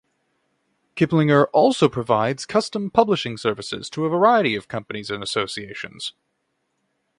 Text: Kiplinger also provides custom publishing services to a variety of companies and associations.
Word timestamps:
Kiplinger 0.95 1.45
also 1.53 1.87
provides 1.87 2.47
custom 2.47 2.89
publishing 2.89 3.37
services 3.37 3.87
to 3.91 4.03
a 4.03 4.09
variety 4.09 4.55
of 4.55 4.67
companies 4.67 5.11
and 5.11 5.21
associations. 5.21 6.13